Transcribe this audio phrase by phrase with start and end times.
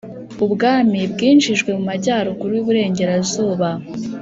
[0.45, 3.69] ubwami bwinjijwe mu majyaruguru y' uburengerazuba.